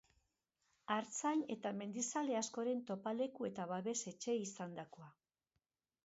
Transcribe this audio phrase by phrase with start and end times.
[0.93, 5.11] Artzain eta mendizale askoren topaleku eta babes-etxe izandakoa.